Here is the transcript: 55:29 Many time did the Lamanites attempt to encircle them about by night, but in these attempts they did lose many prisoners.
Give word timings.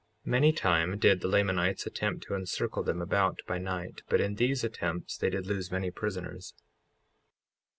55:29 0.23 0.31
Many 0.31 0.51
time 0.53 0.97
did 0.97 1.21
the 1.21 1.27
Lamanites 1.27 1.85
attempt 1.85 2.23
to 2.25 2.33
encircle 2.33 2.81
them 2.81 3.03
about 3.03 3.37
by 3.45 3.59
night, 3.59 4.01
but 4.09 4.19
in 4.19 4.33
these 4.33 4.63
attempts 4.63 5.15
they 5.15 5.29
did 5.29 5.45
lose 5.45 5.69
many 5.71 5.91
prisoners. 5.91 6.55